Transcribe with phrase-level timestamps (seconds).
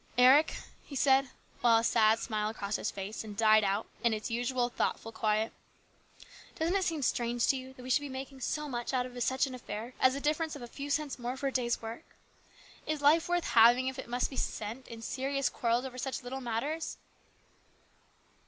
[0.31, 1.29] "Eric," he said,
[1.59, 5.53] while a sad smile crossed his face and died out in its usual thoughtful quiet,"
[6.57, 9.21] doesn't it seem strange to you that we should be making so much out of
[9.21, 12.15] such an affair as a difference of a few cents more for a day's work?
[12.87, 16.41] Is life worth having if it must be spent in serious quarrels over such little
[16.41, 16.97] matters